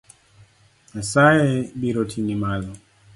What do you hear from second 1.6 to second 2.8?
biro ting'i malo.